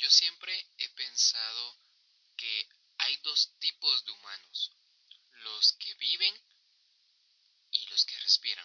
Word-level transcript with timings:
Yo 0.00 0.08
siempre 0.08 0.50
he 0.78 0.88
pensado 0.96 1.76
que 2.34 2.66
hay 2.96 3.18
dos 3.22 3.54
tipos 3.58 4.02
de 4.06 4.12
humanos, 4.12 4.72
los 5.44 5.76
que 5.78 5.94
viven 5.96 6.32
y 7.70 7.90
los 7.90 8.06
que 8.06 8.14
respiran. 8.22 8.64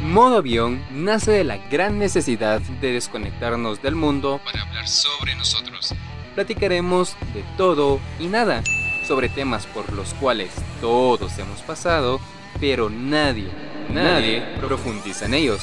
Modo 0.00 0.38
avión 0.38 0.84
nace 0.90 1.30
de 1.30 1.44
la 1.44 1.58
gran 1.68 2.00
necesidad 2.00 2.60
de 2.60 2.92
desconectarnos 2.92 3.80
del 3.82 3.94
mundo 3.94 4.40
Para 4.44 4.62
hablar 4.62 4.88
sobre 4.88 5.36
nosotros. 5.36 5.94
platicaremos 6.34 7.14
de 7.34 7.44
todo 7.56 8.00
y 8.18 8.26
nada, 8.26 8.64
sobre 9.06 9.28
temas 9.28 9.64
por 9.68 9.92
los 9.92 10.12
cuales 10.14 10.50
todos 10.80 11.38
hemos 11.38 11.62
pasado, 11.62 12.20
pero 12.58 12.90
nadie, 12.90 13.48
nadie 13.90 14.40
profundiza 14.58 15.26
en 15.26 15.34
ellos. 15.34 15.62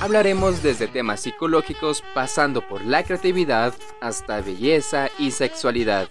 Hablaremos 0.00 0.62
desde 0.62 0.88
temas 0.88 1.20
psicológicos 1.20 2.02
pasando 2.14 2.66
por 2.66 2.82
la 2.82 3.04
creatividad 3.04 3.74
hasta 4.00 4.40
belleza 4.40 5.10
y 5.18 5.30
sexualidad. 5.30 6.08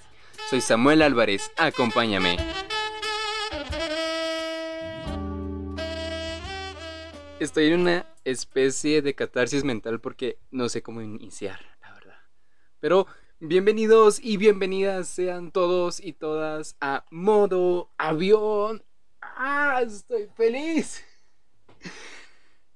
Soy 0.48 0.62
Samuel 0.62 1.02
Álvarez, 1.02 1.52
acompáñame. 1.58 2.38
Estoy 7.40 7.72
en 7.72 7.80
una 7.80 8.06
especie 8.26 9.02
de 9.02 9.16
catarsis 9.16 9.64
mental 9.64 10.00
porque 10.00 10.38
no 10.52 10.70
sé 10.70 10.84
cómo 10.84 11.02
iniciar, 11.02 11.60
la 11.82 11.92
verdad. 11.92 12.20
Pero 12.80 13.08
bienvenidos 13.40 14.20
y 14.22 14.38
bienvenidas 14.38 15.08
sean 15.08 15.52
todos 15.52 16.00
y 16.00 16.14
todas 16.14 16.78
a 16.80 17.06
modo 17.10 17.90
avión. 17.98 18.84
¡Ah! 19.20 19.82
Estoy 19.84 20.28
feliz. 20.36 21.04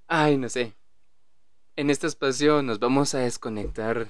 Ay, 0.07 0.37
no 0.37 0.49
sé. 0.49 0.73
En 1.75 1.89
este 1.89 2.05
espacio 2.05 2.61
nos 2.61 2.77
vamos 2.77 3.15
a 3.15 3.19
desconectar 3.19 4.07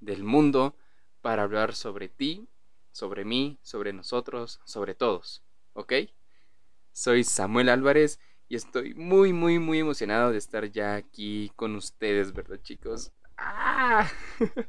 del 0.00 0.24
mundo 0.24 0.74
para 1.20 1.42
hablar 1.42 1.74
sobre 1.74 2.08
ti, 2.08 2.48
sobre 2.90 3.26
mí, 3.26 3.58
sobre 3.60 3.92
nosotros, 3.92 4.62
sobre 4.64 4.94
todos. 4.94 5.42
¿Ok? 5.74 5.92
Soy 6.90 7.22
Samuel 7.24 7.68
Álvarez 7.68 8.18
y 8.48 8.56
estoy 8.56 8.94
muy, 8.94 9.34
muy, 9.34 9.58
muy 9.58 9.80
emocionado 9.80 10.32
de 10.32 10.38
estar 10.38 10.70
ya 10.70 10.94
aquí 10.94 11.52
con 11.54 11.76
ustedes, 11.76 12.32
¿verdad, 12.32 12.58
chicos? 12.62 13.12
¡Ah! 13.36 14.10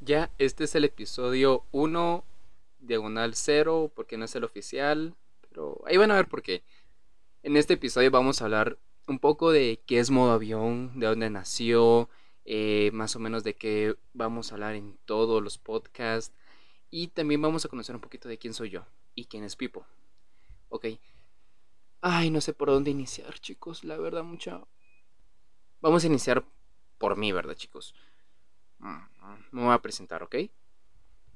ya, 0.00 0.30
este 0.38 0.64
es 0.64 0.74
el 0.74 0.84
episodio 0.86 1.66
1, 1.72 2.24
diagonal 2.78 3.34
0, 3.34 3.92
porque 3.94 4.16
no 4.16 4.24
es 4.24 4.34
el 4.34 4.44
oficial, 4.44 5.14
pero 5.50 5.82
ahí 5.86 5.98
van 5.98 6.12
a 6.12 6.16
ver 6.16 6.28
por 6.28 6.40
qué. 6.40 6.62
En 7.42 7.58
este 7.58 7.74
episodio 7.74 8.10
vamos 8.10 8.40
a 8.40 8.46
hablar 8.46 8.78
un 9.08 9.18
poco 9.20 9.50
de 9.52 9.82
qué 9.86 9.98
es 10.00 10.10
modo 10.10 10.32
avión, 10.32 10.98
de 11.00 11.06
dónde 11.08 11.30
nació, 11.30 12.08
eh, 12.44 12.90
más 12.92 13.16
o 13.16 13.20
menos 13.20 13.44
de 13.44 13.56
qué 13.56 13.96
vamos 14.14 14.52
a 14.52 14.56
hablar 14.56 14.74
en 14.76 14.98
todos 15.06 15.42
los 15.42 15.58
podcasts, 15.58 16.34
y 16.90 17.08
también 17.08 17.42
vamos 17.42 17.64
a 17.64 17.68
conocer 17.68 17.94
un 17.96 18.02
poquito 18.02 18.28
de 18.28 18.38
quién 18.38 18.54
soy 18.54 18.70
yo 18.70 18.86
y 19.14 19.26
quién 19.26 19.44
es 19.44 19.56
Pipo. 19.56 19.86
Ok. 20.70 20.86
Ay, 22.02 22.30
no 22.30 22.40
sé 22.40 22.54
por 22.54 22.70
dónde 22.70 22.90
iniciar, 22.90 23.38
chicos. 23.38 23.84
La 23.84 23.96
verdad, 23.96 24.24
mucha. 24.24 24.62
Vamos 25.80 26.04
a 26.04 26.06
iniciar 26.06 26.44
por 26.98 27.16
mí, 27.16 27.32
¿verdad, 27.32 27.54
chicos? 27.56 27.94
Mm, 28.80 28.98
Me 29.52 29.62
voy 29.62 29.74
a 29.74 29.78
presentar, 29.82 30.22
¿ok? 30.22 30.36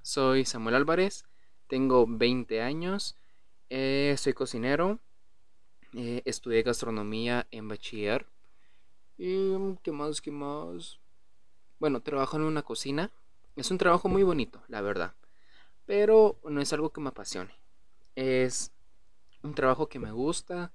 Soy 0.02 0.44
Samuel 0.44 0.76
Álvarez. 0.76 1.24
Tengo 1.66 2.06
20 2.08 2.62
años. 2.62 3.16
eh, 3.70 4.14
soy 4.18 4.34
cocinero. 4.34 5.00
Eh, 5.94 6.22
estudié 6.24 6.62
gastronomía 6.62 7.46
en 7.50 7.68
bachiller. 7.68 8.26
¿Y 9.18 9.52
qué 9.82 9.92
más? 9.92 10.20
¿Qué 10.20 10.30
más? 10.30 10.98
Bueno, 11.78 12.00
trabajo 12.00 12.36
en 12.36 12.44
una 12.44 12.62
cocina. 12.62 13.10
Es 13.56 13.70
un 13.70 13.78
trabajo 13.78 14.08
muy 14.08 14.22
bonito, 14.22 14.62
la 14.68 14.80
verdad. 14.80 15.14
Pero 15.84 16.38
no 16.44 16.60
es 16.60 16.72
algo 16.72 16.90
que 16.90 17.00
me 17.00 17.10
apasione. 17.10 17.54
Es 18.14 18.72
un 19.42 19.54
trabajo 19.54 19.88
que 19.88 19.98
me 19.98 20.12
gusta, 20.12 20.72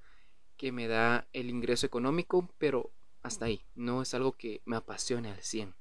que 0.55 0.71
me 0.71 0.87
da 0.87 1.27
el 1.33 1.49
ingreso 1.49 1.85
económico, 1.85 2.47
pero 2.57 2.91
hasta 3.23 3.45
ahí, 3.45 3.61
no 3.75 4.01
es 4.01 4.13
algo 4.13 4.33
que 4.33 4.61
me 4.65 4.75
apasione 4.75 5.31
al 5.31 5.41
100. 5.41 5.73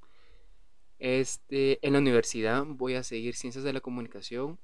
Este, 0.99 1.79
en 1.87 1.93
la 1.93 1.99
universidad 1.99 2.65
voy 2.67 2.95
a 2.95 3.03
seguir 3.03 3.37
ciencias 3.37 3.65
de 3.65 3.73
la 3.73 3.81
comunicación. 3.81 4.59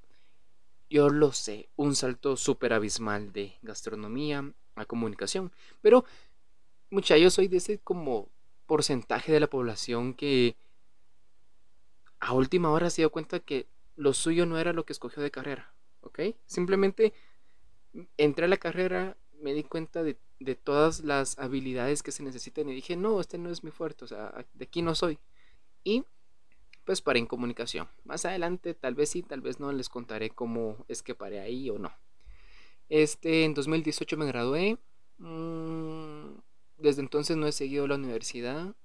Yo 0.88 1.10
lo 1.10 1.32
sé, 1.32 1.68
un 1.76 1.94
salto 1.94 2.36
súper 2.36 2.72
abismal 2.72 3.32
de 3.32 3.58
gastronomía 3.62 4.54
a 4.74 4.84
comunicación, 4.84 5.52
pero 5.80 6.04
mucha, 6.90 7.16
yo 7.16 7.30
soy 7.30 7.48
de 7.48 7.58
ese 7.58 7.78
como 7.78 8.28
porcentaje 8.66 9.32
de 9.32 9.40
la 9.40 9.48
población 9.48 10.14
que 10.14 10.56
a 12.20 12.32
última 12.34 12.70
hora 12.70 12.90
se 12.90 13.02
dio 13.02 13.10
cuenta 13.10 13.40
que 13.40 13.66
lo 13.96 14.12
suyo 14.12 14.46
no 14.46 14.58
era 14.58 14.72
lo 14.72 14.84
que 14.84 14.92
escogió 14.92 15.22
de 15.22 15.30
carrera, 15.30 15.74
¿ok? 16.02 16.20
Simplemente 16.46 17.12
entré 18.16 18.44
a 18.44 18.48
la 18.48 18.56
carrera, 18.56 19.16
me 19.40 19.52
di 19.54 19.64
cuenta 19.64 20.02
de, 20.02 20.18
todas 20.64 21.04
las 21.04 21.38
habilidades 21.38 22.02
que 22.02 22.10
se 22.10 22.24
necesitan 22.24 22.68
y 22.68 22.74
dije, 22.74 22.96
no, 22.96 23.20
este 23.20 23.38
no 23.38 23.50
es 23.50 23.62
mi 23.62 23.70
fuerte, 23.70 24.04
o 24.04 24.08
sea, 24.08 24.44
de 24.54 24.64
aquí 24.64 24.82
no 24.82 24.96
soy. 24.96 25.18
Y 25.84 26.04
pues 26.84 27.00
paré 27.00 27.20
en 27.20 27.26
comunicación. 27.26 27.88
Más 28.04 28.24
adelante, 28.24 28.74
tal 28.74 28.94
vez 28.94 29.10
sí, 29.10 29.22
tal 29.22 29.40
vez 29.40 29.60
no, 29.60 29.70
les 29.70 29.88
contaré 29.88 30.30
cómo 30.30 30.84
es 30.88 31.02
que 31.02 31.14
paré 31.14 31.38
ahí 31.38 31.70
o 31.70 31.78
no. 31.78 31.92
Este, 32.92 33.44
en 33.44 33.54
2018 33.54 34.18
me 34.18 34.26
gradué. 34.26 34.76
mm, 35.16 36.34
Desde 36.76 37.00
entonces 37.00 37.38
no 37.38 37.46
he 37.46 37.52
seguido 37.52 37.86
la 37.86 37.94
universidad. 37.94 38.76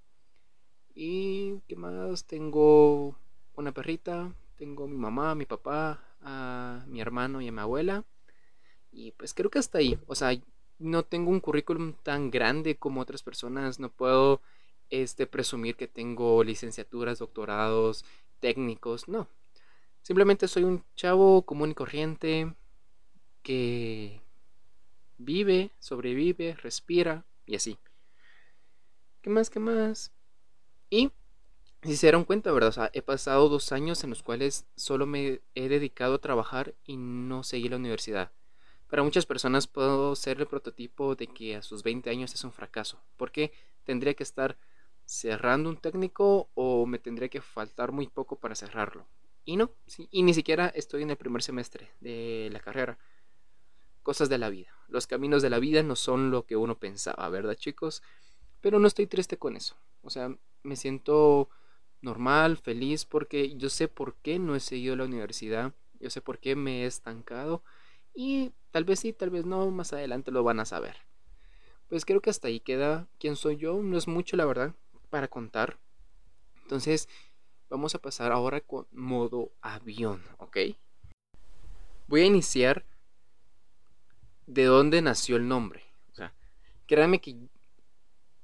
Y 0.95 1.59
qué 1.68 1.75
más, 1.75 2.23
tengo 2.23 3.17
una 3.56 3.73
perrita, 3.73 4.34
tengo 4.56 4.88
mi 4.88 4.96
mamá, 4.96 5.35
mi 5.35 5.46
papá, 5.46 6.01
a 6.22 6.85
mi 6.88 7.01
hermano 7.01 7.41
y 7.41 7.50
a 7.50 7.51
mi 7.51 7.59
abuela. 7.59 8.06
Y 8.94 9.12
pues 9.12 9.34
creo 9.34 9.50
que 9.50 9.59
hasta 9.59 9.79
ahí. 9.79 10.00
O 10.07 10.16
sea, 10.16 10.31
no 10.79 11.03
tengo 11.03 11.29
un 11.29 11.41
currículum 11.41 11.91
tan 12.01 12.31
grande 12.31 12.78
como 12.78 13.01
otras 13.01 13.23
personas. 13.23 13.78
No 13.78 13.90
puedo 13.90 14.40
este, 14.90 15.28
presumir 15.28 15.75
que 15.75 15.90
tengo 15.90 16.46
licenciaturas, 16.46 17.19
doctorados, 17.19 18.06
técnicos. 18.40 19.09
No. 19.09 19.28
Simplemente 20.01 20.47
soy 20.47 20.63
un 20.63 20.85
chavo 20.96 21.41
común 21.41 21.72
y 21.72 21.73
corriente 21.73 22.56
que 23.47 24.19
vive, 25.18 25.72
sobrevive, 25.80 26.56
respira 26.56 27.24
y 27.46 27.56
así. 27.56 27.78
¿Qué 29.22 29.30
más? 29.30 29.50
¿Qué 29.50 29.62
más? 29.62 30.12
Y 30.90 31.13
si 31.81 31.96
se 31.96 32.08
dieron 32.08 32.25
cuenta, 32.25 32.52
¿verdad? 32.52 32.68
O 32.68 32.74
sea, 32.74 32.90
he 32.91 33.02
pasado 33.02 33.47
dos 33.47 33.72
años 33.72 34.03
en 34.03 34.09
los 34.09 34.22
cuales 34.22 34.66
solo 34.75 35.06
me 35.06 35.40
he 35.56 35.69
dedicado 35.69 36.16
a 36.16 36.19
trabajar 36.19 36.75
y 36.84 36.97
no 36.97 37.41
seguí 37.44 37.69
la 37.69 37.78
universidad. 37.78 38.34
Para 38.90 39.03
muchas 39.03 39.25
personas 39.25 39.66
puedo 39.66 40.14
ser 40.18 40.41
el 40.41 40.47
prototipo 40.47 41.16
de 41.16 41.28
que 41.28 41.56
a 41.56 41.62
sus 41.62 41.84
20 41.84 42.09
años 42.09 42.34
es 42.34 42.44
un 42.44 42.52
fracaso, 42.52 43.02
porque 43.16 43.53
tendría 43.85 44.14
que 44.14 44.24
estar 44.24 44.58
cerrando 45.06 45.69
un 45.69 45.78
técnico 45.78 46.50
o 46.53 46.85
me 46.85 47.00
tendría 47.00 47.29
que 47.29 47.40
faltar 47.40 47.94
muy 47.94 48.08
poco 48.08 48.38
para 48.38 48.56
cerrarlo. 48.56 49.08
Y 49.46 49.56
no, 49.56 49.72
y 50.12 50.24
ni 50.24 50.34
siquiera 50.34 50.68
estoy 50.68 51.03
en 51.03 51.12
el 51.12 51.16
primer 51.16 51.41
semestre 51.41 51.91
de 52.02 52.50
la 52.52 52.59
carrera. 52.59 52.97
Cosas 54.07 54.29
de 54.29 54.38
la 54.38 54.50
vida. 54.50 54.69
Los 54.88 55.06
caminos 55.06 55.41
de 55.41 55.50
la 55.50 55.59
vida 55.59 55.84
no 55.84 55.97
son 55.97 56.31
lo 56.31 56.45
que 56.45 56.56
uno 56.56 56.79
pensaba, 56.79 57.28
¿verdad, 57.28 57.56
chicos? 57.56 58.01
Pero 58.62 58.79
no 58.79 58.88
estoy 58.88 59.06
triste 59.06 59.35
con 59.35 59.57
eso. 59.57 59.75
O 60.01 60.09
sea, 60.09 60.34
me 60.63 60.78
siento 60.78 61.50
normal, 62.00 62.56
feliz, 62.56 63.03
porque 63.03 63.57
yo 63.57 63.67
sé 63.67 63.90
por 63.90 64.16
qué 64.16 64.40
no 64.40 64.56
he 64.56 64.62
seguido 64.62 64.96
la 64.96 65.03
universidad, 65.03 65.73
yo 66.00 66.09
sé 66.09 66.22
por 66.22 66.40
qué 66.40 66.56
me 66.56 66.84
he 66.84 66.85
estancado 66.85 67.63
y 68.13 68.53
tal 68.72 68.85
vez 68.85 69.01
sí, 69.01 69.12
tal 69.12 69.29
vez 69.29 69.44
no, 69.44 69.69
más 69.72 69.91
adelante 69.91 70.31
lo 70.31 70.41
van 70.41 70.62
a 70.62 70.66
saber. 70.66 70.96
Pues 71.90 72.06
creo 72.06 72.22
que 72.22 72.29
hasta 72.29 72.47
ahí 72.47 72.62
queda 72.62 73.09
quién 73.19 73.35
soy 73.35 73.57
yo, 73.57 73.81
no 73.84 73.97
es 73.97 74.07
mucho 74.07 74.38
la 74.38 74.46
verdad 74.46 74.73
para 75.09 75.28
contar. 75.28 75.79
Entonces, 76.61 77.09
vamos 77.70 77.93
a 77.93 77.99
pasar 77.99 78.31
ahora 78.31 78.61
con 78.61 78.87
modo 78.93 79.52
avión, 79.59 80.23
¿ok? 80.37 80.59
Voy 82.08 82.22
a 82.22 82.26
iniciar 82.26 82.85
de 84.47 84.64
dónde 84.64 85.02
nació 85.02 85.35
el 85.35 85.47
nombre. 85.47 85.84
O 86.11 86.16
sea, 86.16 86.34
créanme 86.88 87.22
que 87.22 87.38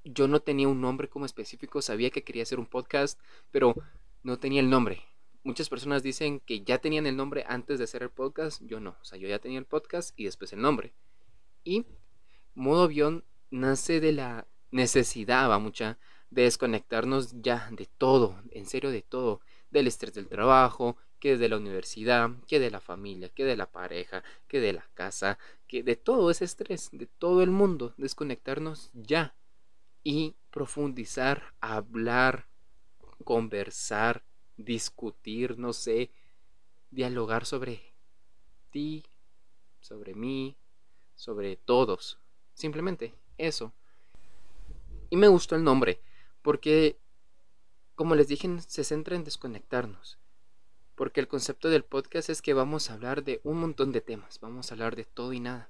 yo 0.03 0.27
no 0.27 0.41
tenía 0.41 0.67
un 0.67 0.81
nombre 0.81 1.09
como 1.09 1.25
específico, 1.25 1.81
sabía 1.81 2.11
que 2.11 2.23
quería 2.23 2.43
hacer 2.43 2.59
un 2.59 2.67
podcast, 2.67 3.19
pero 3.51 3.73
no 4.21 4.37
tenía 4.37 4.59
el 4.59 4.69
nombre. 4.69 5.01
Muchas 5.43 5.69
personas 5.69 6.03
dicen 6.03 6.39
que 6.41 6.61
ya 6.63 6.77
tenían 6.77 7.05
el 7.05 7.17
nombre 7.17 7.43
antes 7.47 7.77
de 7.77 7.85
hacer 7.85 8.03
el 8.03 8.09
podcast, 8.09 8.61
yo 8.63 8.79
no, 8.79 8.95
o 9.01 9.05
sea, 9.05 9.17
yo 9.17 9.27
ya 9.27 9.39
tenía 9.39 9.59
el 9.59 9.65
podcast 9.65 10.17
y 10.17 10.25
después 10.25 10.53
el 10.53 10.61
nombre. 10.61 10.93
Y 11.63 11.85
modo 12.53 12.83
avión 12.83 13.23
nace 13.49 13.99
de 13.99 14.11
la 14.11 14.47
necesidad, 14.71 15.49
va 15.49 15.59
mucha, 15.59 15.97
de 16.29 16.43
desconectarnos 16.43 17.41
ya 17.41 17.69
de 17.71 17.85
todo, 17.85 18.41
en 18.51 18.65
serio 18.65 18.91
de 18.91 19.01
todo, 19.01 19.41
del 19.69 19.87
estrés 19.87 20.13
del 20.13 20.27
trabajo, 20.27 20.97
que 21.23 21.37
de 21.37 21.47
la 21.47 21.55
universidad, 21.55 22.31
que 22.47 22.59
de 22.59 22.69
la 22.69 22.81
familia, 22.81 23.29
que 23.29 23.45
de 23.45 23.55
la 23.55 23.71
pareja, 23.71 24.25
que 24.49 24.59
de 24.59 24.73
la 24.73 24.85
casa, 24.93 25.39
que 25.69 25.81
de 25.81 25.95
todo 25.95 26.29
ese 26.29 26.43
estrés, 26.43 26.89
de 26.91 27.05
todo 27.05 27.41
el 27.41 27.49
mundo, 27.49 27.93
desconectarnos 27.95 28.89
ya 28.91 29.33
y 30.03 30.35
profundizar, 30.51 31.53
hablar, 31.61 32.47
conversar, 33.23 34.21
discutir, 34.57 35.57
no 35.57 35.71
sé, 35.71 36.11
dialogar 36.91 37.45
sobre 37.45 37.93
ti, 38.69 39.05
sobre 39.79 40.15
mí, 40.15 40.57
sobre 41.15 41.55
todos. 41.55 42.17
Simplemente 42.53 43.13
eso. 43.37 43.71
Y 45.09 45.15
me 45.15 45.29
gustó 45.29 45.55
el 45.55 45.63
nombre, 45.63 46.01
porque, 46.41 46.97
como 47.95 48.13
les 48.13 48.27
dije, 48.27 48.59
se 48.59 48.83
centra 48.83 49.15
en 49.15 49.23
desconectarnos. 49.23 50.17
Porque 50.95 51.19
el 51.19 51.27
concepto 51.27 51.69
del 51.69 51.83
podcast 51.83 52.29
es 52.29 52.41
que 52.41 52.53
vamos 52.53 52.89
a 52.89 52.93
hablar 52.93 53.23
de 53.23 53.41
un 53.43 53.59
montón 53.59 53.91
de 53.91 54.01
temas, 54.01 54.39
vamos 54.39 54.69
a 54.69 54.75
hablar 54.75 54.95
de 54.95 55.05
todo 55.05 55.33
y 55.33 55.39
nada. 55.39 55.69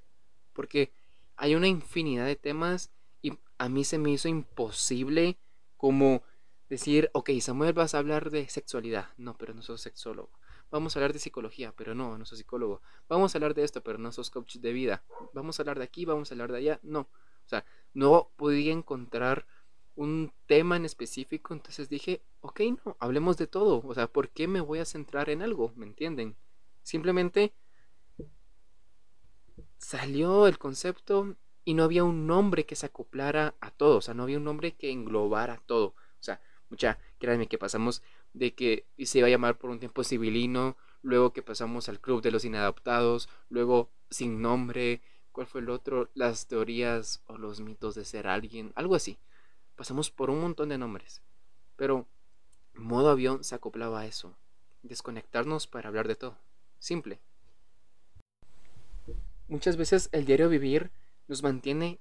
Porque 0.52 0.92
hay 1.36 1.54
una 1.54 1.68
infinidad 1.68 2.26
de 2.26 2.36
temas 2.36 2.90
y 3.22 3.38
a 3.58 3.68
mí 3.68 3.84
se 3.84 3.98
me 3.98 4.10
hizo 4.10 4.28
imposible 4.28 5.38
como 5.76 6.22
decir, 6.68 7.10
ok, 7.12 7.30
Samuel 7.40 7.72
vas 7.72 7.94
a 7.94 7.98
hablar 7.98 8.30
de 8.30 8.48
sexualidad. 8.48 9.08
No, 9.16 9.36
pero 9.36 9.54
no 9.54 9.62
soy 9.62 9.78
sexólogo. 9.78 10.30
Vamos 10.70 10.96
a 10.96 10.98
hablar 10.98 11.12
de 11.12 11.18
psicología, 11.18 11.72
pero 11.76 11.94
no, 11.94 12.18
no 12.18 12.24
soy 12.24 12.38
psicólogo. 12.38 12.82
Vamos 13.08 13.34
a 13.34 13.38
hablar 13.38 13.54
de 13.54 13.64
esto, 13.64 13.82
pero 13.82 13.98
no 13.98 14.10
sos 14.12 14.30
coach 14.30 14.56
de 14.56 14.72
vida. 14.72 15.04
Vamos 15.32 15.58
a 15.58 15.62
hablar 15.62 15.78
de 15.78 15.84
aquí, 15.84 16.04
vamos 16.04 16.30
a 16.30 16.34
hablar 16.34 16.52
de 16.52 16.58
allá. 16.58 16.80
No. 16.82 17.00
O 17.00 17.48
sea, 17.48 17.64
no 17.92 18.30
podía 18.36 18.72
encontrar 18.72 19.46
un 19.96 20.32
tema 20.46 20.76
en 20.76 20.84
específico, 20.84 21.54
entonces 21.54 21.88
dije, 21.88 22.22
ok, 22.40 22.60
no, 22.84 22.96
hablemos 22.98 23.36
de 23.36 23.46
todo. 23.46 23.82
O 23.86 23.94
sea, 23.94 24.06
¿por 24.06 24.30
qué 24.30 24.48
me 24.48 24.60
voy 24.60 24.78
a 24.80 24.84
centrar 24.84 25.30
en 25.30 25.42
algo? 25.42 25.72
¿Me 25.76 25.86
entienden? 25.86 26.36
Simplemente 26.82 27.54
salió 29.78 30.46
el 30.46 30.58
concepto 30.58 31.36
y 31.64 31.74
no 31.74 31.84
había 31.84 32.04
un 32.04 32.26
nombre 32.26 32.66
que 32.66 32.76
se 32.76 32.86
acoplara 32.86 33.54
a 33.60 33.70
todo, 33.70 33.98
o 33.98 34.00
sea, 34.00 34.14
no 34.14 34.24
había 34.24 34.38
un 34.38 34.44
nombre 34.44 34.72
que 34.72 34.90
englobara 34.90 35.62
todo. 35.66 35.88
O 35.88 36.22
sea, 36.22 36.40
mucha, 36.68 36.98
créanme 37.18 37.48
que 37.48 37.58
pasamos 37.58 38.02
de 38.32 38.54
que 38.54 38.86
se 38.98 39.18
iba 39.18 39.28
a 39.28 39.30
llamar 39.30 39.58
por 39.58 39.70
un 39.70 39.78
tiempo 39.78 40.04
civilino, 40.04 40.76
luego 41.02 41.32
que 41.32 41.42
pasamos 41.42 41.88
al 41.88 42.00
club 42.00 42.22
de 42.22 42.30
los 42.30 42.44
inadaptados, 42.44 43.28
luego 43.48 43.90
sin 44.10 44.42
nombre, 44.42 45.02
¿cuál 45.32 45.46
fue 45.46 45.60
el 45.60 45.70
otro? 45.70 46.10
Las 46.14 46.46
teorías 46.46 47.22
o 47.26 47.38
los 47.38 47.60
mitos 47.60 47.94
de 47.94 48.04
ser 48.04 48.26
alguien, 48.26 48.72
algo 48.74 48.94
así. 48.94 49.18
Pasamos 49.76 50.10
por 50.10 50.30
un 50.30 50.40
montón 50.40 50.68
de 50.68 50.78
nombres, 50.78 51.20
pero 51.76 52.06
modo 52.74 53.10
avión 53.10 53.42
se 53.44 53.54
acoplaba 53.54 54.00
a 54.00 54.06
eso, 54.06 54.36
desconectarnos 54.82 55.66
para 55.66 55.88
hablar 55.88 56.08
de 56.08 56.16
todo, 56.16 56.36
simple. 56.78 57.20
Muchas 59.48 59.76
veces 59.76 60.08
el 60.12 60.24
diario 60.24 60.48
vivir 60.48 60.90
nos 61.28 61.42
mantiene 61.42 61.98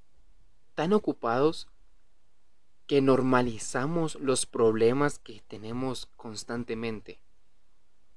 tan 0.76 0.94
ocupados 0.94 1.68
que 2.88 3.02
normalizamos 3.02 4.16
los 4.16 4.46
problemas 4.46 5.20
que 5.20 5.42
tenemos 5.48 6.08
constantemente. 6.18 7.20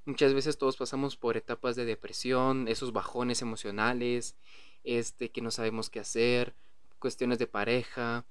Muchas 0.05 0.33
veces 0.33 0.57
todos 0.57 0.77
pasamos 0.77 1.17
por 1.17 1.35
etapas 1.35 1.75
de 1.75 1.85
depresión, 1.85 2.67
esos 2.67 2.93
bajones 2.93 3.41
emocionales, 3.41 4.35
este, 4.83 5.29
que 5.29 5.41
no 5.41 5.51
sabemos 5.51 5.89
qué 5.89 5.99
hacer, 5.99 6.53
cuestiones 6.99 7.39
de 7.39 7.47
pareja, 7.47 8.25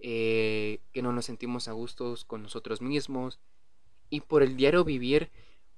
eh, 0.00 0.80
que 0.92 1.02
no 1.02 1.12
nos 1.12 1.26
sentimos 1.26 1.68
a 1.68 1.72
gustos 1.72 2.24
con 2.24 2.42
nosotros 2.42 2.80
mismos. 2.80 3.38
Y 4.08 4.22
por 4.22 4.42
el 4.42 4.56
diario 4.56 4.84
vivir, 4.84 5.30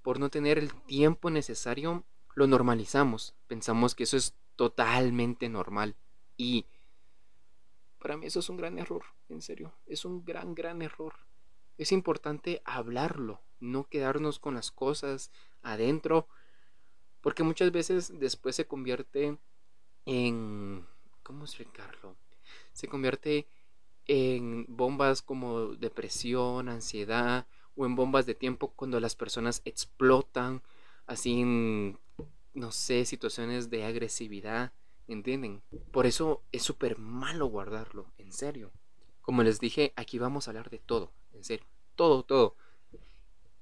por 0.02 0.18
no 0.18 0.30
tener 0.30 0.58
el 0.58 0.72
tiempo 0.84 1.30
necesario, 1.30 2.04
lo 2.34 2.46
normalizamos. 2.46 3.34
Pensamos 3.46 3.94
que 3.94 4.04
eso 4.04 4.16
es 4.16 4.34
totalmente 4.56 5.48
normal. 5.48 5.96
Y 6.36 6.66
para 7.98 8.16
mí 8.16 8.26
eso 8.26 8.40
es 8.40 8.48
un 8.48 8.56
gran 8.56 8.78
error, 8.78 9.04
en 9.28 9.42
serio, 9.42 9.72
es 9.86 10.04
un 10.04 10.24
gran, 10.24 10.54
gran 10.54 10.82
error. 10.82 11.14
Es 11.78 11.92
importante 11.92 12.60
hablarlo, 12.64 13.40
no 13.60 13.84
quedarnos 13.88 14.38
con 14.38 14.54
las 14.54 14.72
cosas 14.72 15.30
adentro, 15.62 16.26
porque 17.20 17.44
muchas 17.44 17.70
veces 17.70 18.18
después 18.18 18.56
se 18.56 18.66
convierte 18.66 19.38
en... 20.04 20.86
¿Cómo 21.22 21.44
explicarlo? 21.44 22.16
Se 22.72 22.88
convierte 22.88 23.46
en 24.06 24.66
bombas 24.68 25.22
como 25.22 25.74
depresión, 25.74 26.68
ansiedad, 26.68 27.46
o 27.76 27.86
en 27.86 27.94
bombas 27.94 28.26
de 28.26 28.34
tiempo 28.34 28.72
cuando 28.74 29.00
las 29.00 29.16
personas 29.16 29.62
explotan, 29.64 30.62
así 31.06 31.40
en, 31.40 31.98
no 32.54 32.72
sé, 32.72 33.04
situaciones 33.04 33.70
de 33.70 33.84
agresividad. 33.84 34.72
¿Entienden? 35.08 35.62
Por 35.90 36.06
eso 36.06 36.42
es 36.52 36.62
súper 36.62 36.96
malo 36.96 37.46
guardarlo, 37.46 38.06
en 38.18 38.32
serio. 38.32 38.70
Como 39.20 39.42
les 39.42 39.58
dije, 39.58 39.92
aquí 39.96 40.18
vamos 40.18 40.46
a 40.46 40.52
hablar 40.52 40.70
de 40.70 40.78
todo, 40.78 41.12
en 41.32 41.44
serio. 41.44 41.66
Todo, 41.96 42.22
todo. 42.22 42.56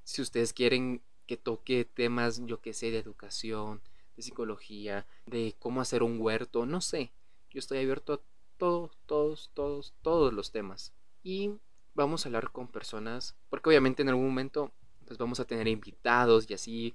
Si 0.04 0.22
ustedes 0.22 0.52
quieren 0.52 1.02
que 1.26 1.36
toque 1.36 1.84
temas, 1.84 2.44
yo 2.44 2.60
que 2.60 2.72
sé, 2.74 2.90
de 2.90 2.98
educación, 2.98 3.80
de 4.16 4.22
psicología, 4.22 5.06
de 5.26 5.54
cómo 5.58 5.80
hacer 5.80 6.02
un 6.02 6.20
huerto, 6.20 6.66
no 6.66 6.80
sé. 6.80 7.10
Yo 7.50 7.58
estoy 7.58 7.78
abierto 7.78 8.12
a 8.12 8.20
todos, 8.60 8.98
todos, 9.06 9.50
todos, 9.54 9.94
todos 10.02 10.34
los 10.34 10.52
temas. 10.52 10.92
Y 11.22 11.54
vamos 11.94 12.24
a 12.24 12.28
hablar 12.28 12.52
con 12.52 12.68
personas, 12.68 13.34
porque 13.48 13.70
obviamente 13.70 14.02
en 14.02 14.10
algún 14.10 14.26
momento 14.26 14.70
pues 15.06 15.16
vamos 15.16 15.40
a 15.40 15.46
tener 15.46 15.66
invitados 15.66 16.48
y 16.48 16.54
así. 16.54 16.94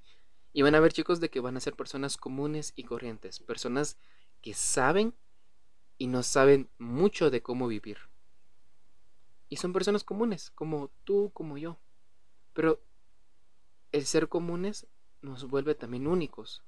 Y 0.52 0.62
van 0.62 0.76
a 0.76 0.80
ver 0.80 0.92
chicos 0.92 1.18
de 1.18 1.28
que 1.28 1.40
van 1.40 1.56
a 1.56 1.60
ser 1.60 1.74
personas 1.74 2.16
comunes 2.16 2.72
y 2.76 2.84
corrientes, 2.84 3.40
personas 3.40 3.98
que 4.40 4.54
saben 4.54 5.12
y 5.98 6.06
no 6.06 6.22
saben 6.22 6.70
mucho 6.78 7.30
de 7.30 7.42
cómo 7.42 7.66
vivir. 7.66 7.98
Y 9.48 9.56
son 9.56 9.72
personas 9.72 10.04
comunes, 10.04 10.50
como 10.50 10.90
tú, 11.02 11.32
como 11.34 11.58
yo. 11.58 11.78
Pero 12.52 12.80
el 13.90 14.06
ser 14.06 14.28
comunes 14.28 14.86
nos 15.20 15.48
vuelve 15.48 15.74
también 15.74 16.06
únicos. 16.06 16.62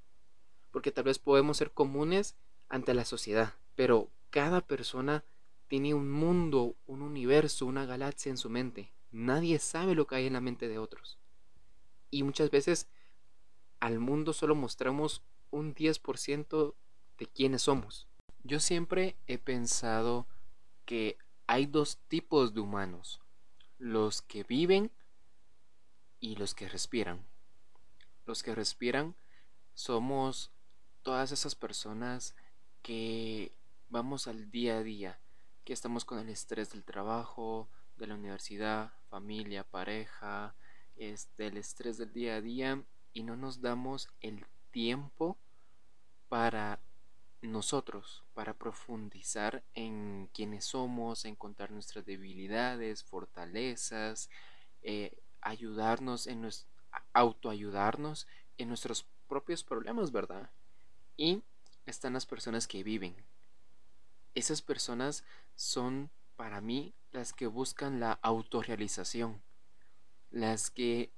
Porque 0.72 0.90
tal 0.90 1.04
vez 1.04 1.20
podemos 1.20 1.56
ser 1.56 1.70
comunes 1.70 2.36
ante 2.68 2.94
la 2.94 3.04
sociedad, 3.04 3.54
pero 3.76 4.10
cada 4.30 4.60
persona 4.60 5.24
tiene 5.68 5.94
un 5.94 6.10
mundo, 6.10 6.76
un 6.86 7.02
universo, 7.02 7.66
una 7.66 7.86
galaxia 7.86 8.30
en 8.30 8.38
su 8.38 8.50
mente. 8.50 8.92
Nadie 9.10 9.58
sabe 9.58 9.94
lo 9.94 10.06
que 10.06 10.16
hay 10.16 10.26
en 10.26 10.32
la 10.32 10.40
mente 10.40 10.68
de 10.68 10.78
otros. 10.78 11.18
Y 12.10 12.22
muchas 12.22 12.50
veces 12.50 12.88
al 13.80 13.98
mundo 13.98 14.32
solo 14.32 14.54
mostramos 14.54 15.22
un 15.50 15.74
10% 15.74 16.74
de 17.18 17.26
quiénes 17.26 17.62
somos. 17.62 18.06
Yo 18.44 18.60
siempre 18.60 19.16
he 19.26 19.38
pensado 19.38 20.26
que 20.84 21.18
hay 21.46 21.66
dos 21.66 21.98
tipos 22.08 22.54
de 22.54 22.60
humanos, 22.60 23.20
los 23.78 24.22
que 24.22 24.44
viven 24.44 24.90
y 26.20 26.36
los 26.36 26.54
que 26.54 26.68
respiran. 26.68 27.24
Los 28.26 28.42
que 28.42 28.54
respiran 28.54 29.14
somos 29.74 30.50
todas 31.02 31.32
esas 31.32 31.54
personas 31.54 32.34
que 32.82 33.52
vamos 33.88 34.26
al 34.28 34.50
día 34.50 34.78
a 34.78 34.82
día, 34.82 35.18
que 35.64 35.72
estamos 35.72 36.04
con 36.04 36.18
el 36.18 36.28
estrés 36.28 36.70
del 36.70 36.84
trabajo, 36.84 37.68
de 37.96 38.06
la 38.06 38.14
universidad, 38.14 38.92
familia, 39.08 39.64
pareja, 39.64 40.54
este, 40.96 41.46
el 41.48 41.56
estrés 41.56 41.98
del 41.98 42.12
día 42.12 42.36
a 42.36 42.40
día 42.40 42.82
y 43.12 43.22
no 43.22 43.36
nos 43.36 43.60
damos 43.60 44.08
el 44.20 44.46
tiempo 44.70 45.38
para 46.28 46.80
nosotros 47.40 48.24
para 48.34 48.54
profundizar 48.54 49.62
en 49.74 50.28
quiénes 50.32 50.64
somos, 50.64 51.24
encontrar 51.24 51.70
nuestras 51.70 52.04
debilidades, 52.04 53.04
fortalezas, 53.04 54.28
eh, 54.82 55.16
ayudarnos 55.40 56.26
en 56.26 56.48
autoayudarnos 57.12 58.26
en 58.58 58.68
nuestros 58.68 59.06
propios 59.28 59.62
problemas, 59.62 60.10
¿verdad? 60.10 60.50
Y 61.16 61.42
están 61.86 62.14
las 62.14 62.26
personas 62.26 62.66
que 62.66 62.82
viven. 62.82 63.14
Esas 64.34 64.62
personas 64.62 65.24
son 65.54 66.10
para 66.36 66.60
mí 66.60 66.94
las 67.10 67.32
que 67.32 67.46
buscan 67.46 68.00
la 68.00 68.12
autorrealización, 68.22 69.42
las 70.30 70.70
que 70.70 71.10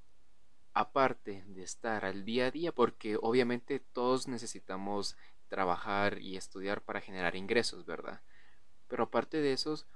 aparte 0.73 1.45
de 1.49 1.63
estar 1.63 2.05
al 2.05 2.25
día 2.25 2.47
a 2.47 2.51
día, 2.51 2.73
porque 2.73 3.19
obviamente 3.21 3.81
todos 3.81 4.29
necesitamos 4.29 5.17
trabajar 5.49 6.21
y 6.21 6.37
estudiar 6.37 6.83
para 6.83 7.01
generar 7.01 7.35
ingresos, 7.35 7.85
¿verdad? 7.85 8.23
Pero 8.89 9.05
aparte 9.05 9.41
de 9.41 9.53
esos, 9.53 9.87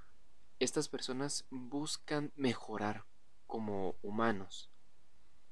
estas 0.59 0.89
personas 0.89 1.45
buscan 1.49 2.31
mejorar 2.35 3.05
como 3.47 3.95
humanos, 4.01 4.69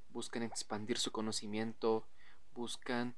buscan 0.10 0.44
expandir 0.44 0.98
su 0.98 1.12
conocimiento, 1.12 2.06
buscan 2.54 3.16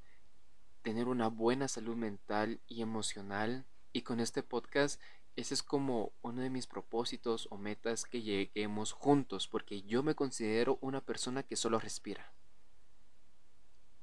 tener 0.84 1.08
una 1.08 1.28
buena 1.28 1.68
salud 1.68 1.96
mental 1.96 2.60
y 2.68 2.82
emocional 2.82 3.66
y 3.96 4.02
con 4.02 4.20
este 4.20 4.44
podcast 4.44 5.02
ese 5.38 5.54
es 5.54 5.64
como 5.64 6.12
uno 6.22 6.42
de 6.42 6.50
mis 6.50 6.68
propósitos 6.68 7.48
o 7.50 7.58
metas 7.58 8.04
que 8.04 8.22
lleguemos 8.22 8.92
juntos 8.92 9.48
porque 9.48 9.84
yo 9.84 10.04
me 10.04 10.16
considero 10.16 10.78
una 10.82 11.00
persona 11.00 11.44
que 11.44 11.56
solo 11.56 11.80
respira. 11.80 12.34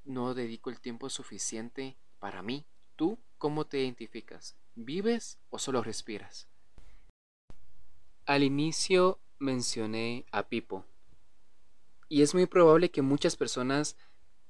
No 0.04 0.32
dedico 0.32 0.70
el 0.70 0.80
tiempo 0.80 1.10
suficiente 1.10 1.96
para 2.18 2.42
mí 2.42 2.64
¿Tú 2.96 3.18
cómo 3.36 3.66
te 3.66 3.80
identificas? 3.80 4.56
¿Vives 4.74 5.38
o 5.50 5.58
solo 5.58 5.82
respiras? 5.82 6.48
Al 8.24 8.42
inicio 8.42 9.18
mencioné 9.38 10.24
a 10.30 10.48
Pipo. 10.48 10.84
Y 12.08 12.22
es 12.22 12.34
muy 12.34 12.46
probable 12.46 12.90
que 12.90 13.02
muchas 13.02 13.36
personas 13.36 13.96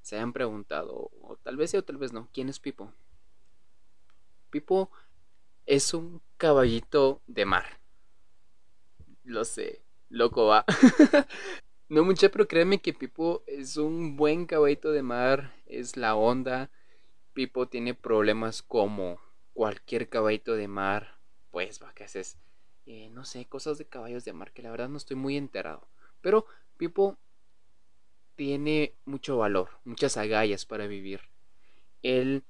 se 0.03 0.17
hayan 0.17 0.33
preguntado, 0.33 1.11
o 1.21 1.37
tal 1.43 1.57
vez 1.57 1.71
sí 1.71 1.77
o 1.77 1.85
tal 1.85 1.97
vez 1.97 2.13
no, 2.13 2.29
¿quién 2.33 2.49
es 2.49 2.59
Pipo? 2.59 2.93
Pipo 4.51 4.91
es 5.73 5.95
un 5.95 6.21
caballito 6.37 7.23
de 7.27 7.47
mar. 7.47 7.81
Lo 9.25 9.47
sé, 9.47 9.81
loco 10.11 10.45
va. 10.45 10.67
no 11.89 12.05
mucha, 12.05 12.29
pero 12.29 12.47
créeme 12.47 12.83
que 12.83 12.93
Pipo 12.93 13.43
es 13.47 13.79
un 13.79 14.15
buen 14.19 14.45
caballito 14.45 14.93
de 14.93 15.03
mar, 15.03 15.55
es 15.65 15.97
la 15.97 16.15
onda. 16.15 16.71
Pipo 17.33 17.69
tiene 17.69 17.95
problemas 17.95 18.61
como 18.61 19.19
cualquier 19.55 20.11
caballito 20.11 20.57
de 20.57 20.69
mar, 20.69 21.17
pues 21.51 21.83
va, 21.83 21.95
que 21.95 22.05
haces, 22.05 22.37
eh, 22.85 23.09
no 23.09 23.25
sé, 23.25 23.47
cosas 23.47 23.79
de 23.79 23.87
caballos 23.87 24.27
de 24.27 24.35
mar, 24.35 24.53
que 24.53 24.61
la 24.61 24.71
verdad 24.71 24.91
no 24.91 24.99
estoy 24.99 25.17
muy 25.17 25.39
enterado. 25.39 25.89
Pero 26.21 26.45
Pipo 26.77 27.17
tiene 28.35 28.93
mucho 29.07 29.39
valor, 29.39 29.71
muchas 29.85 30.19
agallas 30.19 30.67
para 30.67 30.87
vivir. 30.87 31.23
Él 32.03 32.45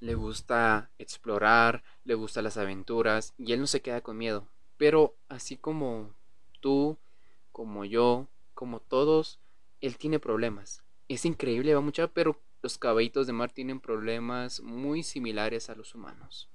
le 0.00 0.14
gusta 0.14 0.90
explorar, 0.98 1.82
le 2.04 2.14
gustan 2.14 2.44
las 2.44 2.56
aventuras 2.56 3.34
y 3.38 3.52
él 3.52 3.60
no 3.60 3.66
se 3.66 3.82
queda 3.82 4.00
con 4.00 4.16
miedo. 4.16 4.48
Pero 4.76 5.14
así 5.28 5.56
como 5.56 6.14
tú, 6.60 6.98
como 7.52 7.84
yo, 7.84 8.26
como 8.54 8.80
todos, 8.80 9.38
él 9.80 9.96
tiene 9.98 10.18
problemas. 10.18 10.82
Es 11.08 11.24
increíble, 11.24 11.74
va 11.74 11.80
mucha, 11.80 12.08
pero 12.08 12.40
los 12.62 12.78
caballitos 12.78 13.26
de 13.26 13.32
mar 13.32 13.52
tienen 13.52 13.80
problemas 13.80 14.60
muy 14.60 15.02
similares 15.02 15.70
a 15.70 15.74
los 15.74 15.94
humanos. 15.94 16.48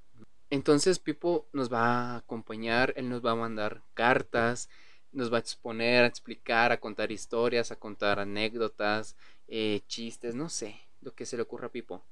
Entonces 0.50 1.00
Pipo 1.00 1.48
nos 1.54 1.72
va 1.72 2.14
a 2.14 2.18
acompañar, 2.18 2.94
él 2.96 3.10
nos 3.10 3.26
va 3.26 3.32
a 3.32 3.36
mandar 3.36 3.84
cartas, 3.94 4.70
nos 5.12 5.32
va 5.32 5.38
a 5.38 5.40
exponer, 5.40 6.04
a 6.04 6.08
explicar, 6.08 6.72
a 6.72 6.80
contar 6.80 7.12
historias, 7.12 7.72
a 7.72 7.76
contar 7.78 8.20
anécdotas, 8.20 9.16
eh, 9.48 9.82
chistes, 9.88 10.36
no 10.36 10.50
sé, 10.50 10.80
lo 11.02 11.14
que 11.14 11.26
se 11.26 11.36
le 11.36 11.44
ocurra 11.44 11.68
a 11.68 11.72
Pipo. 11.72 12.04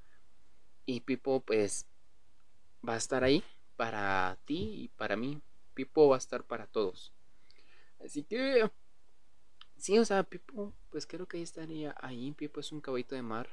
Y 0.85 1.01
Pipo 1.01 1.39
pues 1.41 1.85
va 2.87 2.93
a 2.93 2.97
estar 2.97 3.23
ahí 3.23 3.43
para 3.75 4.37
ti 4.45 4.83
y 4.83 4.87
para 4.89 5.15
mí. 5.15 5.41
Pipo 5.73 6.09
va 6.09 6.15
a 6.15 6.19
estar 6.19 6.43
para 6.43 6.67
todos. 6.67 7.13
Así 8.03 8.23
que 8.23 8.69
sí, 9.77 9.97
o 9.97 10.05
sea, 10.05 10.23
Pipo, 10.23 10.73
pues 10.89 11.07
creo 11.07 11.27
que 11.27 11.37
ahí 11.37 11.43
estaría 11.43 11.95
ahí. 11.99 12.31
Pipo 12.31 12.59
es 12.59 12.71
un 12.71 12.81
caballito 12.81 13.15
de 13.15 13.21
mar 13.21 13.49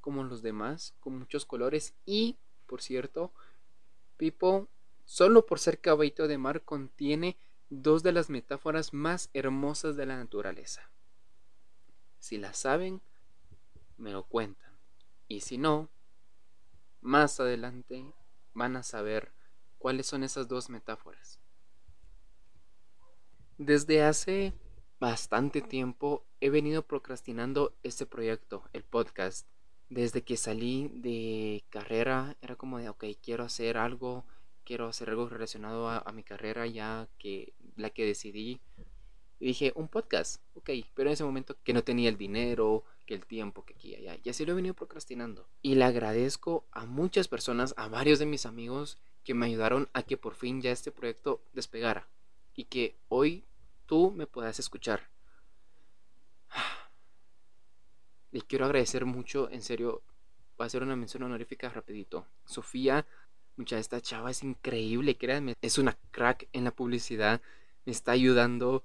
como 0.00 0.22
los 0.22 0.42
demás, 0.42 0.94
con 1.00 1.18
muchos 1.18 1.46
colores 1.46 1.94
y, 2.04 2.36
por 2.66 2.82
cierto, 2.82 3.32
Pipo, 4.18 4.68
solo 5.06 5.46
por 5.46 5.58
ser 5.58 5.80
caballito 5.80 6.28
de 6.28 6.36
mar, 6.36 6.62
contiene 6.62 7.38
dos 7.70 8.02
de 8.02 8.12
las 8.12 8.28
metáforas 8.28 8.92
más 8.92 9.30
hermosas 9.32 9.96
de 9.96 10.06
la 10.06 10.16
naturaleza. 10.16 10.90
Si 12.18 12.36
la 12.36 12.52
saben, 12.52 13.00
me 13.96 14.12
lo 14.12 14.24
cuentan. 14.24 14.72
Y 15.26 15.40
si 15.40 15.58
no, 15.58 15.88
más 17.04 17.38
adelante 17.38 18.02
van 18.54 18.76
a 18.76 18.82
saber 18.82 19.30
cuáles 19.78 20.06
son 20.06 20.24
esas 20.24 20.48
dos 20.48 20.70
metáforas. 20.70 21.38
Desde 23.58 24.02
hace 24.02 24.54
bastante 24.98 25.60
tiempo 25.60 26.24
he 26.40 26.48
venido 26.48 26.82
procrastinando 26.86 27.76
este 27.82 28.06
proyecto, 28.06 28.64
el 28.72 28.84
podcast. 28.84 29.46
Desde 29.90 30.22
que 30.22 30.38
salí 30.38 30.90
de 30.94 31.62
carrera 31.68 32.36
era 32.40 32.56
como 32.56 32.78
de, 32.78 32.88
ok, 32.88 33.04
quiero 33.22 33.44
hacer 33.44 33.76
algo, 33.76 34.24
quiero 34.64 34.88
hacer 34.88 35.10
algo 35.10 35.28
relacionado 35.28 35.90
a, 35.90 36.10
mi 36.12 36.22
carrera 36.22 36.66
ya 36.66 37.06
que 37.18 37.52
la 37.76 37.90
que 37.90 38.06
decidí. 38.06 38.62
Y 39.38 39.48
dije, 39.48 39.72
un 39.76 39.88
podcast, 39.88 40.42
ok, 40.54 40.70
pero 40.94 41.10
en 41.10 41.12
ese 41.12 41.24
momento 41.24 41.54
que 41.62 41.74
no 41.74 41.84
tenía 41.84 42.08
el 42.08 42.16
dinero, 42.16 42.84
que 43.04 43.14
el 43.14 43.26
tiempo, 43.26 43.64
que 43.64 43.74
aquí 43.74 43.90
y 43.90 43.96
allá. 43.96 44.18
Y 44.22 44.30
así 44.30 44.44
lo 44.44 44.52
he 44.52 44.56
venido 44.56 44.74
procrastinando. 44.74 45.48
Y 45.62 45.74
le 45.74 45.84
agradezco 45.84 46.64
a 46.72 46.86
muchas 46.86 47.28
personas, 47.28 47.74
a 47.76 47.88
varios 47.88 48.18
de 48.18 48.26
mis 48.26 48.46
amigos, 48.46 48.98
que 49.24 49.34
me 49.34 49.46
ayudaron 49.46 49.88
a 49.92 50.02
que 50.02 50.16
por 50.16 50.34
fin 50.34 50.60
ya 50.60 50.70
este 50.70 50.92
proyecto 50.92 51.42
despegara. 51.52 52.08
Y 52.54 52.64
que 52.64 52.96
hoy 53.08 53.44
tú 53.86 54.10
me 54.10 54.26
puedas 54.26 54.58
escuchar. 54.58 55.08
Le 58.32 58.42
quiero 58.42 58.64
agradecer 58.64 59.04
mucho, 59.04 59.48
en 59.50 59.62
serio, 59.62 60.02
va 60.60 60.66
a 60.66 60.68
ser 60.70 60.82
una 60.82 60.96
mención 60.96 61.22
honorífica 61.22 61.68
rapidito. 61.68 62.26
Sofía, 62.44 63.06
mucha 63.56 63.78
esta 63.78 64.00
chava 64.00 64.30
es 64.30 64.42
increíble, 64.42 65.16
créanme, 65.16 65.54
es 65.62 65.78
una 65.78 65.96
crack 66.10 66.48
en 66.52 66.64
la 66.64 66.70
publicidad, 66.72 67.40
me 67.84 67.92
está 67.92 68.12
ayudando 68.12 68.84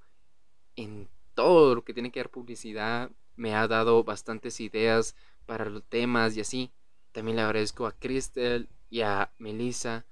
en 0.75 1.07
todo 1.33 1.75
lo 1.75 1.83
que 1.83 1.93
tiene 1.93 2.11
que 2.11 2.19
ver 2.19 2.29
publicidad, 2.29 3.11
me 3.39 3.55
ha 3.55 3.67
dado 3.67 4.03
bastantes 4.03 4.59
ideas 4.59 5.15
para 5.45 5.65
los 5.65 5.83
temas 5.83 6.35
y 6.35 6.41
así. 6.41 6.71
También 7.13 7.37
le 7.37 7.41
agradezco 7.41 7.87
a 7.87 7.93
Crystal 7.93 8.67
y 8.89 9.01
a 9.01 9.31
Melissa, 9.39 10.05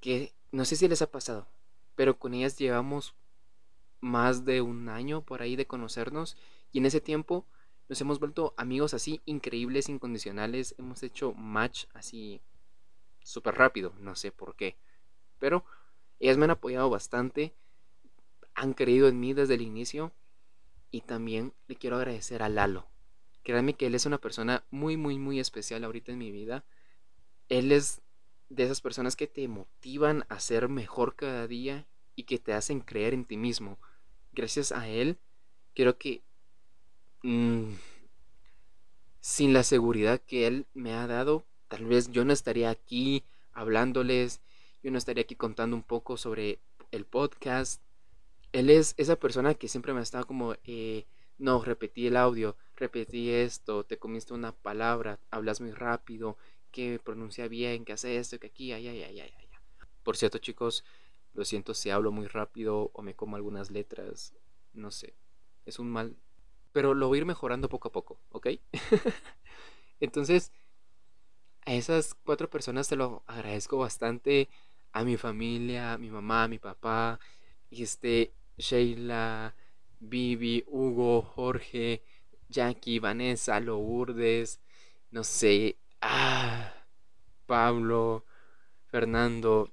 que 0.00 0.34
no 0.50 0.64
sé 0.64 0.76
si 0.76 0.88
les 0.88 1.00
ha 1.00 1.10
pasado, 1.10 1.46
pero 1.94 2.18
con 2.18 2.34
ellas 2.34 2.58
llevamos 2.58 3.14
más 4.00 4.44
de 4.44 4.60
un 4.60 4.88
año 4.88 5.22
por 5.22 5.42
ahí 5.42 5.56
de 5.56 5.66
conocernos 5.66 6.36
y 6.72 6.78
en 6.78 6.86
ese 6.86 7.00
tiempo 7.00 7.46
nos 7.88 8.00
hemos 8.00 8.18
vuelto 8.18 8.52
amigos 8.56 8.94
así 8.94 9.22
increíbles, 9.24 9.88
incondicionales, 9.88 10.74
hemos 10.76 11.02
hecho 11.02 11.32
match 11.34 11.84
así 11.94 12.42
súper 13.22 13.54
rápido, 13.54 13.94
no 14.00 14.16
sé 14.16 14.32
por 14.32 14.56
qué, 14.56 14.76
pero 15.38 15.64
ellas 16.18 16.36
me 16.36 16.44
han 16.44 16.50
apoyado 16.50 16.90
bastante, 16.90 17.54
han 18.54 18.74
creído 18.74 19.08
en 19.08 19.20
mí 19.20 19.34
desde 19.34 19.54
el 19.54 19.62
inicio 19.62 20.12
y 20.96 21.02
también 21.02 21.52
le 21.68 21.76
quiero 21.76 21.96
agradecer 21.96 22.42
a 22.42 22.48
Lalo. 22.48 22.86
Créanme 23.42 23.74
que 23.74 23.86
él 23.86 23.94
es 23.94 24.06
una 24.06 24.18
persona 24.18 24.64
muy, 24.70 24.96
muy, 24.96 25.18
muy 25.18 25.38
especial 25.38 25.84
ahorita 25.84 26.12
en 26.12 26.18
mi 26.18 26.30
vida. 26.30 26.64
Él 27.50 27.70
es 27.70 28.00
de 28.48 28.64
esas 28.64 28.80
personas 28.80 29.14
que 29.14 29.26
te 29.26 29.46
motivan 29.46 30.24
a 30.28 30.40
ser 30.40 30.68
mejor 30.68 31.14
cada 31.14 31.46
día 31.46 31.86
y 32.14 32.24
que 32.24 32.38
te 32.38 32.54
hacen 32.54 32.80
creer 32.80 33.12
en 33.12 33.26
ti 33.26 33.36
mismo. 33.36 33.78
Gracias 34.32 34.72
a 34.72 34.88
él, 34.88 35.18
creo 35.74 35.98
que 35.98 36.22
mm, 37.22 37.72
sin 39.20 39.52
la 39.52 39.64
seguridad 39.64 40.20
que 40.20 40.46
él 40.46 40.66
me 40.72 40.94
ha 40.94 41.06
dado, 41.06 41.44
tal 41.68 41.84
vez 41.84 42.10
yo 42.10 42.24
no 42.24 42.32
estaría 42.32 42.70
aquí 42.70 43.22
hablándoles, 43.52 44.40
yo 44.82 44.90
no 44.90 44.98
estaría 44.98 45.22
aquí 45.22 45.34
contando 45.34 45.76
un 45.76 45.82
poco 45.82 46.16
sobre 46.16 46.58
el 46.90 47.04
podcast, 47.04 47.82
él 48.52 48.70
es 48.70 48.94
esa 48.96 49.16
persona 49.16 49.54
que 49.54 49.68
siempre 49.68 49.92
me 49.92 50.02
estado 50.02 50.26
como, 50.26 50.54
eh, 50.64 51.06
no, 51.38 51.62
repetí 51.62 52.06
el 52.06 52.16
audio, 52.16 52.56
repetí 52.76 53.30
esto, 53.30 53.84
te 53.84 53.98
comiste 53.98 54.34
una 54.34 54.52
palabra, 54.52 55.18
hablas 55.30 55.60
muy 55.60 55.72
rápido, 55.72 56.36
que 56.70 57.00
pronuncia 57.02 57.48
bien, 57.48 57.84
que 57.84 57.92
hace 57.92 58.16
esto, 58.16 58.38
que 58.38 58.48
aquí, 58.48 58.72
ay, 58.72 58.88
ay, 58.88 59.02
ay, 59.02 59.20
ay. 59.20 59.32
Por 60.02 60.16
cierto, 60.16 60.38
chicos, 60.38 60.84
lo 61.34 61.44
siento 61.44 61.74
si 61.74 61.90
hablo 61.90 62.12
muy 62.12 62.26
rápido 62.26 62.90
o 62.94 63.02
me 63.02 63.14
como 63.14 63.36
algunas 63.36 63.70
letras, 63.70 64.34
no 64.72 64.90
sé, 64.90 65.14
es 65.66 65.78
un 65.78 65.90
mal, 65.90 66.16
pero 66.72 66.94
lo 66.94 67.08
voy 67.08 67.18
a 67.18 67.20
ir 67.20 67.26
mejorando 67.26 67.68
poco 67.68 67.88
a 67.88 67.92
poco, 67.92 68.18
¿ok? 68.30 68.48
Entonces, 70.00 70.52
a 71.64 71.74
esas 71.74 72.14
cuatro 72.14 72.48
personas 72.48 72.88
te 72.88 72.96
lo 72.96 73.22
agradezco 73.26 73.78
bastante, 73.78 74.48
a 74.92 75.04
mi 75.04 75.16
familia, 75.16 75.92
a 75.92 75.98
mi 75.98 76.08
mamá, 76.10 76.44
a 76.44 76.48
mi 76.48 76.58
papá, 76.58 77.20
y 77.70 77.82
este, 77.82 78.32
Sheila, 78.58 79.54
Vivi, 80.00 80.64
Hugo, 80.66 81.22
Jorge, 81.22 82.02
Jackie, 82.48 82.98
Vanessa, 82.98 83.60
Lourdes, 83.60 84.60
no 85.10 85.24
sé, 85.24 85.76
ah, 86.00 86.72
Pablo, 87.46 88.24
Fernando, 88.86 89.72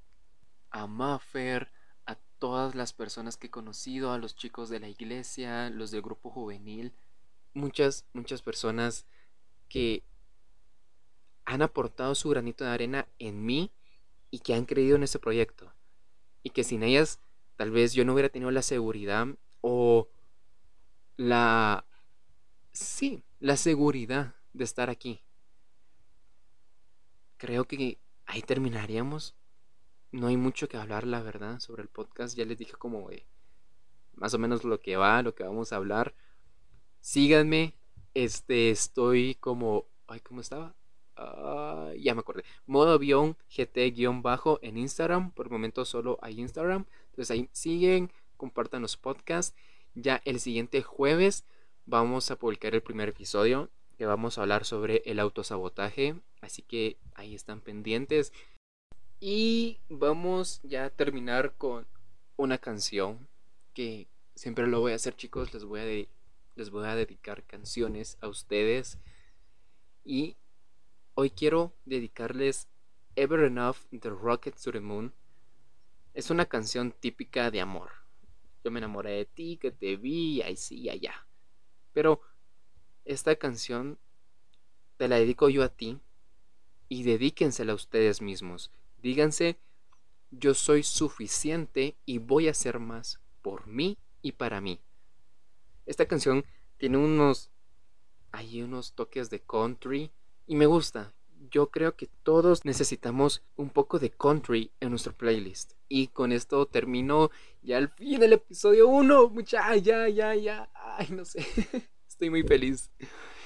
a 0.71 0.88
Maffer, 0.88 1.71
a 2.05 2.15
todas 2.39 2.75
las 2.75 2.93
personas 2.93 3.38
que 3.38 3.47
he 3.47 3.51
conocido, 3.51 4.12
a 4.12 4.17
los 4.17 4.35
chicos 4.35 4.69
de 4.69 4.79
la 4.79 4.89
iglesia, 4.89 5.69
los 5.69 5.91
del 5.91 6.01
grupo 6.01 6.29
juvenil, 6.29 6.93
muchas, 7.53 8.05
muchas 8.13 8.41
personas 8.41 9.05
que 9.69 10.03
han 11.45 11.62
aportado 11.62 12.15
su 12.15 12.29
granito 12.29 12.63
de 12.63 12.71
arena 12.71 13.07
en 13.19 13.45
mí 13.45 13.71
y 14.31 14.39
que 14.39 14.53
han 14.53 14.65
creído 14.65 14.95
en 14.95 15.03
ese 15.03 15.19
proyecto. 15.19 15.71
Y 16.41 16.50
que 16.50 16.63
sin 16.63 16.83
ellas 16.83 17.19
Tal 17.55 17.72
vez 17.72 17.93
yo 17.93 18.05
no 18.05 18.13
hubiera 18.13 18.29
tenido 18.29 18.51
la 18.51 18.62
seguridad 18.62 19.27
o 19.62 20.10
la... 21.17 21.86
Sí, 22.72 23.24
la 23.39 23.57
seguridad 23.57 24.36
de 24.53 24.63
estar 24.63 24.89
aquí. 24.89 25.22
Creo 27.38 27.65
que 27.65 28.00
ahí 28.25 28.41
terminaríamos. 28.41 29.36
No 30.12 30.27
hay 30.27 30.38
mucho 30.38 30.67
que 30.67 30.77
hablar, 30.77 31.05
la 31.05 31.22
verdad, 31.22 31.60
sobre 31.60 31.83
el 31.83 31.89
podcast. 31.89 32.36
Ya 32.36 32.45
les 32.45 32.57
dije 32.57 32.74
como 32.74 33.12
eh, 33.12 33.25
más 34.15 34.33
o 34.33 34.39
menos 34.39 34.63
lo 34.63 34.79
que 34.79 34.95
va, 34.95 35.22
lo 35.22 35.36
que 35.36 35.43
vamos 35.43 35.74
a 35.74 35.77
hablar. 35.77 36.15
Síganme. 37.00 37.75
Este, 38.13 38.69
estoy 38.69 39.36
como... 39.36 39.86
Ay, 40.07 40.19
¿cómo 40.19 40.41
estaba? 40.41 40.75
ya 41.98 42.13
me 42.15 42.22
acordé. 42.22 42.43
Modo 42.65 42.93
avión 42.93 43.38
GT-bajo 43.50 44.60
en 44.62 44.77
Instagram. 44.77 45.31
Por 45.31 45.48
el 45.48 45.51
momento 45.51 45.86
solo 45.86 46.17
hay 46.22 46.39
Instagram. 46.39 46.86
Entonces 47.13 47.32
ahí 47.32 47.50
siguen, 47.51 48.12
compartan 48.38 48.82
los 48.82 48.98
podcasts. 48.98 49.55
Ya 49.93 50.22
el 50.25 50.39
siguiente 50.39 50.82
jueves 50.82 51.46
vamos 51.86 52.32
a 52.32 52.38
publicar 52.38 52.74
el 52.74 52.82
primer 52.82 53.10
episodio 53.10 53.70
que 54.00 54.08
vamos 54.08 54.38
a 54.38 54.41
hablar 54.41 54.65
sobre 54.65 55.03
el 55.05 55.20
autosabotaje. 55.20 56.15
Así 56.41 56.63
que 56.63 56.98
ahí 57.13 57.36
están 57.36 57.62
pendientes. 57.62 58.34
Y 59.20 59.79
vamos 59.89 60.60
ya 60.63 60.86
a 60.86 60.89
terminar 60.89 61.53
con 61.55 61.86
una 62.36 62.58
canción 62.58 63.27
que 63.75 64.08
siempre 64.36 64.65
lo 64.65 64.79
voy 64.79 64.93
a 64.93 64.96
hacer 64.96 65.15
chicos. 65.15 65.53
Les 65.53 65.65
voy 65.65 65.79
a, 65.79 66.08
les 66.55 66.70
voy 66.72 66.88
a 66.88 66.96
dedicar 66.96 67.43
canciones 67.43 68.17
a 68.22 68.27
ustedes. 68.27 68.98
Y 70.03 70.36
hoy 71.13 71.29
quiero 71.29 71.74
dedicarles 71.86 72.67
Ever 73.15 73.41
Enough 73.41 73.77
The 73.91 74.10
Rocket 74.10 74.55
to 74.55 74.72
the 74.72 74.79
Moon. 74.79 75.13
Es 76.13 76.29
una 76.29 76.46
canción 76.46 76.91
típica 76.91 77.50
de 77.50 77.62
amor. 77.62 77.91
Yo 78.63 78.72
me 78.72 78.79
enamoré 78.79 79.12
de 79.12 79.25
ti, 79.25 79.58
que 79.58 79.72
te 79.72 79.96
vi, 79.98 80.41
ahí 80.41 80.55
sí, 80.55 80.89
allá. 80.89 81.27
Pero 81.91 82.22
esta 83.05 83.36
canción 83.36 83.98
te 84.98 85.08
la 85.08 85.17
dedico 85.17 85.50
yo 85.50 85.63
a 85.63 85.70
ti 85.70 86.00
y 86.88 87.03
dedíquensela 87.03 87.72
a 87.72 87.75
ustedes 87.75 88.22
mismos. 88.22 88.72
Díganse, 89.01 89.58
yo 90.32 90.53
soy 90.53 90.84
suficiente 90.84 91.96
y 92.05 92.20
voy 92.20 92.48
a 92.48 92.51
hacer 92.51 92.79
más 92.79 93.20
por 93.41 93.67
mí 93.67 93.98
y 94.22 94.34
para 94.34 94.62
mí. 94.62 94.79
Esta 95.86 96.08
canción 96.08 96.46
tiene 96.77 96.98
unos 96.98 97.50
hay 98.32 98.63
unos 98.63 98.93
toques 98.93 99.29
de 99.29 99.41
country 99.41 100.12
y 100.48 100.55
me 100.55 100.65
gusta. 100.65 101.13
Yo 101.50 101.69
creo 101.69 101.95
que 101.95 102.07
todos 102.23 102.63
necesitamos 102.63 103.43
un 103.57 103.69
poco 103.69 104.00
de 104.00 104.12
country 104.12 104.71
en 104.79 104.91
nuestro 104.91 105.13
playlist. 105.13 105.73
Y 105.89 106.07
con 106.07 106.31
esto 106.31 106.65
termino 106.65 107.31
ya 107.62 107.77
al 107.77 107.89
fin 107.89 108.23
el 108.23 108.33
episodio 108.33 108.88
1. 108.88 109.29
Mucha, 109.29 109.75
ya, 109.75 110.07
ya, 110.07 110.35
ya. 110.35 110.69
Ay, 110.73 111.07
no 111.12 111.25
sé. 111.25 111.45
Estoy 112.07 112.29
muy 112.29 112.43
feliz. 112.43 112.91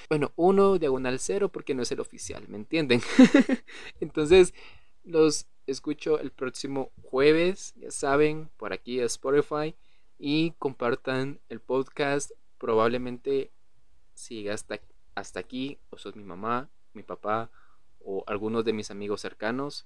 Bueno, 0.10 0.32
1 0.36 0.78
diagonal 0.78 1.20
0 1.20 1.50
porque 1.50 1.74
no 1.74 1.82
es 1.82 1.92
el 1.92 2.00
oficial, 2.00 2.48
¿me 2.48 2.58
entienden? 2.58 3.02
Entonces, 4.00 4.54
los 5.04 5.48
escucho 5.66 6.20
el 6.20 6.32
próximo 6.32 6.92
jueves, 7.02 7.74
ya 7.78 7.92
saben, 7.92 8.50
por 8.58 8.74
aquí 8.74 9.00
a 9.00 9.06
Spotify. 9.06 9.76
Y 10.20 10.52
compartan 10.60 11.40
el 11.50 11.62
podcast. 11.62 12.32
Probablemente 12.58 13.52
si 14.14 14.50
hasta, 14.50 14.80
hasta 15.16 15.40
aquí, 15.40 15.80
o 15.90 15.98
sos 15.98 16.16
mi 16.16 16.24
mamá, 16.24 16.70
mi 16.94 17.04
papá 17.04 17.52
o 18.00 18.24
algunos 18.28 18.66
de 18.66 18.74
mis 18.74 18.92
amigos 18.92 19.22
cercanos. 19.22 19.86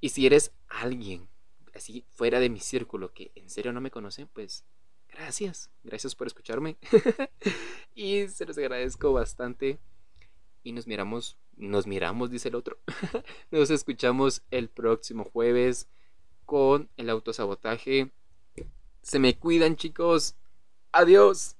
Y 0.00 0.10
si 0.10 0.26
eres 0.26 0.52
alguien 0.68 1.28
así 1.74 2.04
fuera 2.08 2.40
de 2.40 2.50
mi 2.50 2.60
círculo 2.60 3.12
que 3.12 3.32
en 3.34 3.50
serio 3.50 3.72
no 3.72 3.80
me 3.80 3.90
conoce, 3.90 4.26
pues 4.26 4.64
gracias, 5.08 5.70
gracias 5.84 6.14
por 6.14 6.26
escucharme. 6.26 6.76
y 7.94 8.28
se 8.28 8.44
los 8.44 8.58
agradezco 8.58 9.12
bastante. 9.12 9.78
Y 10.62 10.72
nos 10.72 10.86
miramos, 10.86 11.38
nos 11.56 11.86
miramos, 11.86 12.30
dice 12.30 12.48
el 12.48 12.56
otro. 12.56 12.78
nos 13.50 13.70
escuchamos 13.70 14.42
el 14.50 14.68
próximo 14.68 15.24
jueves 15.24 15.88
con 16.44 16.88
el 16.96 17.10
autosabotaje. 17.10 18.10
Se 19.02 19.18
me 19.18 19.38
cuidan 19.38 19.76
chicos. 19.76 20.34
Adiós. 20.92 21.55